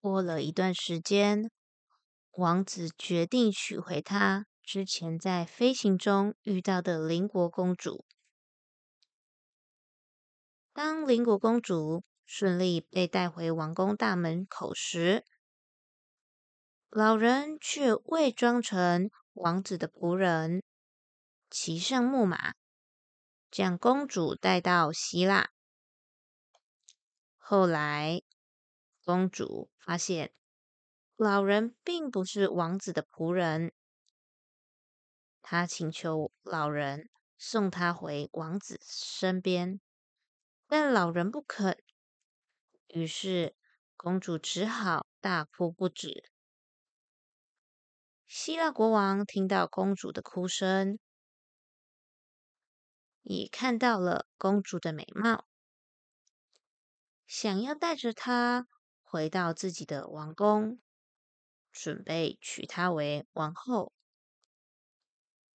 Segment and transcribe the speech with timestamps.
[0.00, 1.50] 过了一段时间，
[2.30, 8.06] 王子决定娶回他之前在飞行中遇到的邻国公主。
[10.72, 15.24] 当邻国公主顺利被带回王宫大门口时，
[16.88, 20.62] 老人却伪装成王子的仆人，
[21.50, 22.54] 骑上木马，
[23.50, 25.50] 将公主带到希腊。
[27.36, 28.22] 后来，
[29.10, 30.32] 公主发现
[31.16, 33.72] 老人并不是王子的仆人，
[35.42, 39.80] 她请求老人送她回王子身边。
[40.68, 41.82] 但老人不肯，
[42.86, 43.56] 于是
[43.96, 46.30] 公主只好大哭不止。
[48.28, 51.00] 希腊国王听到公主的哭声，
[53.22, 55.48] 也看到了公主的美貌，
[57.26, 58.68] 想要带着她
[59.10, 60.80] 回到自己的王宫，
[61.72, 63.92] 准备娶她为王后。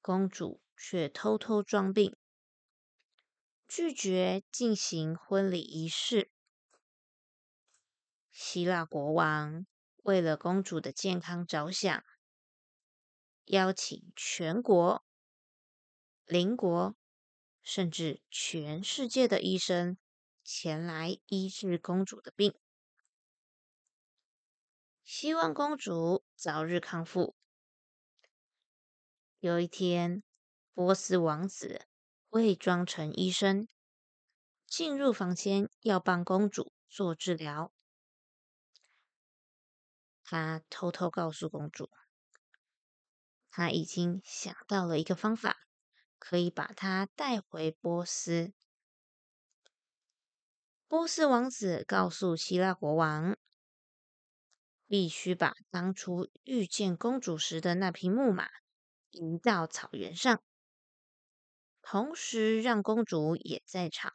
[0.00, 2.16] 公主却偷偷装病。
[3.66, 6.30] 拒绝进行婚礼仪式。
[8.30, 9.66] 希腊国王
[10.04, 12.04] 为了公主的健康着想，
[13.46, 15.04] 邀请全国、
[16.26, 16.94] 邻国，
[17.60, 19.98] 甚至全世界的医生
[20.44, 22.54] 前来医治公主的病，
[25.04, 27.34] 希望公主早日康复。
[29.40, 30.22] 有一天，
[30.74, 31.86] 波斯王子。
[32.30, 33.68] 伪装成医生，
[34.66, 37.74] 进入房间要帮公主做治疗。
[40.24, 41.90] 他偷偷告诉公主，
[43.50, 45.58] 他已经想到了一个方法，
[46.18, 48.54] 可以把她带回波斯。
[50.88, 53.36] 波斯王子告诉希腊国王，
[54.92, 58.50] 必须把当初遇见公主时的那匹木马
[59.10, 60.42] 移到草原上。
[61.80, 64.12] 同时，让公主也在场。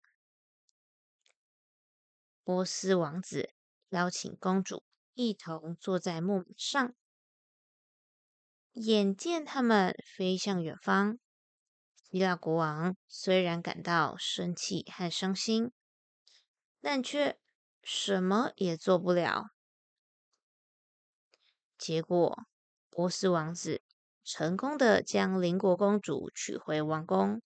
[2.44, 3.50] 波斯王子
[3.90, 4.84] 邀请公主
[5.16, 6.94] 一同坐在木马上。
[8.74, 11.18] 眼见他们飞向远方，
[12.04, 15.72] 希腊国王虽然感到生气和伤心，
[16.80, 17.40] 但却
[17.82, 19.57] 什么也做不了。
[21.78, 22.46] 结果，
[22.90, 23.82] 波斯王子
[24.24, 27.42] 成功的将邻国公主娶回王宫。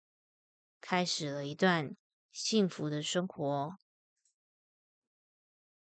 [0.81, 1.97] 开始了一段
[2.32, 3.76] 幸福的生活。